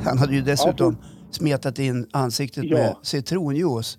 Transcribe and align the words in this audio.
Han 0.04 0.18
hade 0.18 0.34
ju 0.34 0.42
dessutom 0.42 0.96
smetat 1.30 1.78
in 1.78 2.06
ansiktet 2.12 2.64
Ja. 2.64 2.76
med 2.76 2.94
citronjuice 3.02 3.98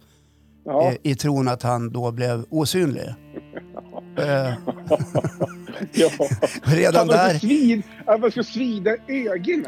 Ja. 0.65 0.89
eh, 0.91 0.95
i 1.03 1.15
tron 1.15 1.47
att 1.47 1.63
han 1.63 1.89
då 1.91 2.11
blev 2.11 2.45
osynlig. 2.49 3.07
Eh, 4.17 4.53
ja. 5.93 6.09
redan 6.63 7.01
Att 7.01 7.07
man 7.07 7.17
där... 7.17 7.39
Svid, 7.39 7.83
att 8.05 8.19
man 8.21 8.31
ska 8.31 8.43
svida 8.43 8.95
ögonen. 9.07 9.65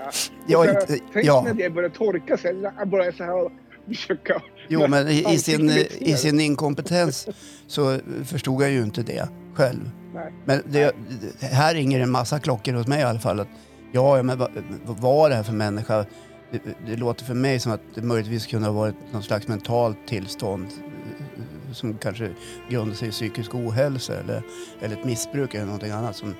Ja, 0.48 0.70
inte- 0.70 1.00
Tänk 1.14 1.26
ja. 1.26 1.44
när 1.46 1.54
det 1.54 1.69
börjar 1.69 1.90
torka 1.90 2.38
sig. 2.38 2.56
Jag 2.78 2.90
börjar 2.90 3.12
så 3.12 3.24
här 3.24 3.50
försöka... 3.88 4.42
Jo, 4.70 4.88
men 4.88 5.08
i, 5.08 5.26
i, 5.34 5.38
sin, 5.38 5.70
i 6.00 6.13
sin 6.18 6.40
inkompetens 6.40 7.28
så 7.68 8.00
förstod 8.26 8.63
jag 8.63 8.72
ju 8.72 8.84
inte 8.84 9.04
det 9.04 9.28
själv. 9.54 9.90
Nej. 10.13 10.34
Men 10.46 10.62
det, 10.65 10.96
här 11.40 11.74
ringer 11.74 12.00
en 12.00 12.12
massa 12.12 12.40
klockor 12.40 12.74
hos 12.74 12.88
mig 12.88 13.00
i 13.00 13.04
alla 13.04 13.20
fall. 13.20 13.40
Att, 13.40 13.47
ja, 13.94 14.23
men 14.23 14.37
vad, 14.37 14.51
vad 14.85 14.99
var 14.99 15.29
det 15.29 15.35
här 15.35 15.44
för 15.44 15.53
människa? 15.53 16.05
Det, 16.52 16.62
det 16.88 16.95
låter 16.95 17.25
för 17.25 17.34
mig 17.34 17.59
som 17.59 17.71
att 17.71 17.81
det 17.95 18.01
möjligtvis 18.01 18.45
kunde 18.45 18.67
ha 18.67 18.73
varit 18.73 18.95
någon 19.11 19.23
slags 19.23 19.47
mentalt 19.47 19.97
tillstånd 20.07 20.67
eh, 20.67 21.73
som 21.73 21.98
kanske 21.98 22.29
grundar 22.70 22.95
sig 22.95 23.07
i 23.07 23.11
psykisk 23.11 23.55
ohälsa 23.55 24.20
eller, 24.20 24.43
eller 24.81 24.98
ett 24.98 25.05
missbruk 25.05 25.53
eller 25.53 25.65
någonting 25.65 25.91
annat 25.91 26.15
som, 26.15 26.35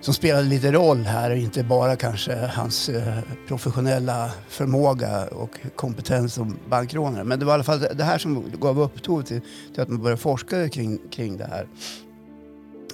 som 0.00 0.14
spelade 0.14 0.44
lite 0.44 0.72
roll 0.72 0.98
här 0.98 1.30
och 1.30 1.36
inte 1.36 1.64
bara 1.64 1.96
kanske 1.96 2.34
hans 2.34 2.88
eh, 2.88 3.18
professionella 3.48 4.30
förmåga 4.48 5.26
och 5.26 5.60
kompetens 5.76 6.34
som 6.34 6.58
bankrånare. 6.68 7.24
Men 7.24 7.38
det 7.38 7.44
var 7.44 7.52
i 7.52 7.54
alla 7.54 7.64
fall 7.64 7.80
det 7.80 7.94
det 7.94 8.04
här 8.04 8.18
som 8.18 8.44
gav 8.60 8.80
upphov 8.80 9.22
till, 9.22 9.40
till 9.72 9.82
att 9.82 9.88
man 9.88 10.02
började 10.02 10.22
forska 10.22 10.68
kring, 10.68 10.98
kring 11.10 11.36
det 11.36 11.46
här. 11.46 11.66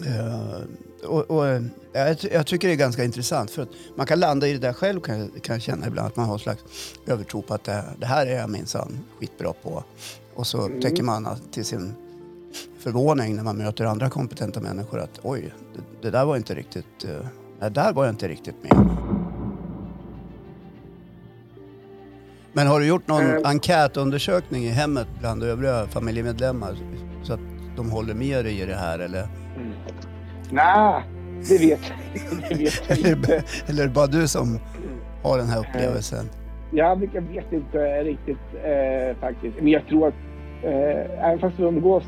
Eh, 0.07 0.61
och, 1.09 1.31
och, 1.31 1.47
eh, 1.49 1.63
jag, 1.93 2.17
jag 2.33 2.47
tycker 2.47 2.69
det 2.69 2.75
är 2.75 2.79
ganska 2.79 3.05
intressant 3.05 3.51
för 3.51 3.63
att 3.63 3.69
man 3.97 4.07
kan 4.07 4.21
landa 4.21 4.49
i 4.49 4.53
det 4.53 4.59
där 4.59 4.73
själv 4.73 5.01
kan 5.01 5.19
jag, 5.19 5.29
kan 5.43 5.55
jag 5.55 5.63
känna 5.63 5.87
ibland 5.87 6.07
att 6.09 6.17
man 6.17 6.27
har 6.27 6.33
en 6.33 6.39
slags 6.39 6.63
övertro 7.07 7.43
på 7.43 7.55
att 7.55 7.65
det, 7.65 7.85
det 7.99 8.07
här 8.07 8.27
är 8.27 8.39
jag 8.39 8.51
minsann 8.51 8.99
skitbra 9.21 9.53
på. 9.53 9.85
Och 10.35 10.47
så 10.47 10.67
Mm. 10.67 10.81
tänker 10.81 11.03
man 11.03 11.27
att 11.27 11.53
till 11.53 11.65
sin 11.65 11.95
förvåning 12.79 13.37
när 13.37 13.43
man 13.43 13.57
möter 13.57 13.85
andra 13.85 14.11
kompetenta 14.11 14.61
människor 14.61 15.01
att 15.01 15.21
oj, 15.23 15.55
det, 15.75 15.81
det 16.03 16.11
där 16.11 16.25
var 16.25 16.37
inte 16.37 16.55
riktigt, 16.55 17.05
uh, 17.05 17.11
det 17.61 17.69
där 17.69 17.93
var 17.93 18.05
jag 18.05 18.13
inte 18.13 18.29
riktigt 18.29 18.57
med. 18.63 18.89
Men 22.53 22.67
har 22.67 22.81
du 22.81 22.87
gjort 22.87 23.09
någon 23.09 23.23
Eh. 23.27 23.41
enkätundersökning 23.45 24.65
i 24.65 24.69
hemmet 24.69 25.07
bland 25.21 25.43
övriga 25.43 25.87
familjemedlemmar 25.87 26.79
så 27.23 27.33
att 27.33 27.41
de 27.77 27.91
håller 27.91 28.15
med 28.15 28.45
dig 28.45 28.61
i 28.61 28.67
det 28.67 28.75
här 28.77 28.99
eller? 28.99 29.29
Nej, 30.51 31.03
det 31.49 31.59
vet 31.59 31.81
jag 31.89 32.49
Det 32.49 32.55
vet 32.65 32.83
jag 32.89 32.99
Eller, 32.99 33.17
inte. 33.17 33.43
eller 33.69 33.83
är 33.83 33.87
det 33.87 33.95
bara 33.95 34.07
du 34.07 34.29
som 34.29 34.59
har 35.23 35.39
den 35.39 35.47
här 35.49 35.59
upplevelsen? 35.61 36.27
Jag 36.73 37.01
vet- 37.01 37.15
jag 37.15 37.23
vet 37.23 37.53
inte 37.53 38.05
riktigt 38.05 38.39
eh, 38.65 39.17
faktiskt. 39.21 39.57
Men 39.59 39.69
jag 39.69 39.87
tror 39.87 40.09
att 40.09 40.15
eh, 40.63 41.25
även 41.27 41.39
fast 41.39 41.59
vi 41.59 41.63
umgås 41.65 42.05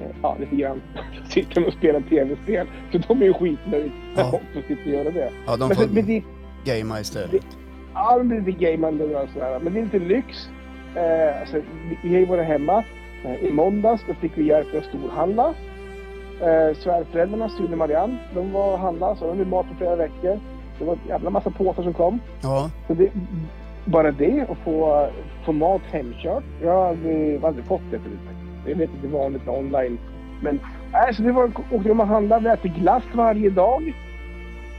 eh, 0.00 0.06
ja, 0.22 0.36
lite 0.40 0.56
grann 0.56 0.80
så 1.24 1.30
sitter 1.30 1.54
de 1.60 1.66
och 1.66 1.72
spelar 1.72 2.00
tv-spel. 2.00 2.66
Så 2.92 2.98
de 2.98 3.22
är 3.22 3.26
ju 3.26 3.32
skitnöjda 3.34 3.90
Ja. 4.16 4.40
de 4.54 4.62
sitter 4.62 4.82
och 4.86 4.90
gör 5.04 5.04
det. 5.12 5.30
Ja, 5.46 5.56
de 5.56 5.68
Men, 5.68 5.76
får 5.76 5.86
men 5.86 6.06
det, 6.06 6.22
gamea 6.64 7.00
istället. 7.00 7.42
ja, 7.94 8.18
det 8.18 8.24
blir 8.24 8.40
lite 8.40 8.52
gamande 8.64 9.04
och 9.04 9.28
sådär. 9.32 9.60
Men 9.62 9.72
det 9.72 9.80
är 9.80 9.84
lite 9.84 9.98
lyx. 9.98 10.48
Eh, 10.96 11.40
alltså, 11.40 11.56
vi, 11.88 11.98
vi 12.02 12.08
har 12.14 12.20
ju 12.20 12.26
varit 12.26 12.46
hemma. 12.46 12.84
Eh, 13.24 13.34
I 13.48 13.52
måndags 13.52 14.02
då 14.08 14.14
fick 14.14 14.32
vi 14.34 14.48
hjälp 14.48 14.66
med 14.72 14.82
att 14.82 14.88
storhandla. 14.88 15.54
Eh, 16.40 16.76
svärföräldrarna, 16.76 17.48
Sune 17.48 17.72
och 17.72 17.78
Marianne, 17.78 18.18
de 18.34 18.52
var 18.52 18.72
och 18.72 18.78
handlade. 18.78 19.16
Så 19.16 19.24
de 19.24 19.30
hade 19.38 19.50
mat 19.50 19.66
på 19.68 19.74
flera 19.74 19.96
veckor. 19.96 20.40
Det 20.78 20.84
var 20.84 20.92
en 20.92 20.98
jävla 21.08 21.30
massa 21.30 21.50
påsar 21.50 21.82
som 21.82 21.92
kom. 21.94 22.20
Ja, 22.42 22.70
Så 22.86 22.94
det, 22.94 23.10
bara 23.84 24.10
det, 24.12 24.46
att 24.50 24.58
få, 24.58 25.08
få 25.44 25.52
mat 25.52 25.82
hemkört. 25.90 26.44
Jag 26.62 26.72
har 26.72 26.88
aldrig, 26.88 27.64
fått 27.64 27.80
det 27.90 27.98
förut. 27.98 28.18
Jag 28.66 28.74
vet 28.76 28.90
det 29.02 29.08
är 29.08 29.10
vanligt 29.12 29.46
med 29.46 29.54
online. 29.58 29.98
Men 30.42 30.60
nej, 30.92 31.14
så 31.14 31.22
det 31.22 31.32
var, 31.32 31.44
åkte 31.70 31.88
de 31.88 32.00
och 32.00 32.06
handlade. 32.06 32.44
Vi 32.44 32.48
äter 32.50 32.68
glass 32.80 33.02
varje 33.14 33.50
dag. 33.50 33.92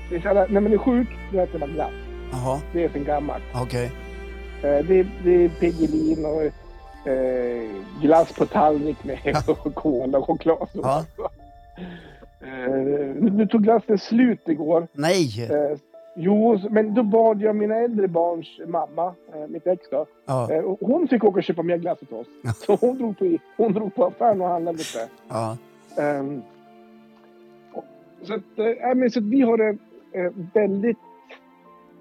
Det 0.09 0.15
är 0.15 0.21
så 0.21 0.27
här, 0.27 0.47
när 0.49 0.61
man 0.61 0.73
är 0.73 0.77
sjuk, 0.77 1.07
då 1.33 1.39
äter 1.39 1.59
man 1.59 1.69
glass. 1.69 1.91
jaha, 2.31 2.59
Det 2.73 2.83
är 2.83 2.89
sen 2.89 3.03
gammalt. 3.03 3.43
okej. 3.63 3.91
Eh, 4.63 4.85
Det, 4.85 5.07
det 5.23 5.45
är 5.45 5.49
Piggelin 5.49 6.25
och 6.25 6.41
eh, 7.11 7.69
glass 8.01 8.33
på 8.33 8.45
tallrik 8.45 9.03
med 9.03 9.37
och 9.47 9.75
cola 9.75 10.17
och 10.17 10.25
choklad. 10.25 10.67
Ja. 10.73 11.03
Nu 13.19 13.47
tog 13.47 13.63
glassen 13.63 13.97
slut 13.97 14.49
igår. 14.49 14.87
Nej! 14.93 15.47
Eh, 15.51 15.77
jo, 16.15 16.59
men 16.69 16.93
då 16.93 17.03
bad 17.03 17.41
jag 17.41 17.55
mina 17.55 17.75
äldre 17.75 18.07
barns 18.07 18.59
mamma, 18.67 19.13
eh, 19.33 19.47
mitt 19.47 19.67
ex 19.67 19.89
då, 19.89 20.05
Ja, 20.25 20.51
eh, 20.51 20.59
och 20.63 20.77
hon 20.81 21.07
fick 21.07 21.23
åka 21.23 21.37
och 21.37 21.43
köpa 21.43 21.63
mer 21.63 21.77
glass 21.77 21.99
åt 22.01 22.11
oss. 22.13 22.27
Så 22.65 22.75
hon 22.75 22.97
drog 22.97 23.19
på, 23.19 23.37
hon 23.57 23.73
drog 23.73 23.95
på 23.95 24.05
affären 24.05 24.41
och 24.41 24.47
handlade 24.47 24.77
lite. 24.77 25.09
ja. 25.29 25.57
Ehm, 25.97 26.41
så, 28.21 28.33
att, 28.33 28.59
eh, 28.59 28.65
nej, 28.65 28.95
men 28.95 29.11
så 29.11 29.21
vi 29.21 29.41
har 29.41 29.57
det 29.57 29.77
eh, 30.19 30.31
väldigt 30.53 30.97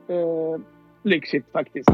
eh, 0.08 0.60
lyxigt 1.02 1.52
faktiskt. 1.52 1.88